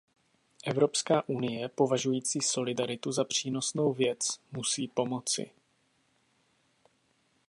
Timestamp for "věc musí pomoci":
3.93-5.51